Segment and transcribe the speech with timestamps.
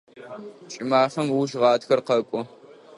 [0.71, 2.41] Кӏымафэм ыуж гъатхэр къэкӏо.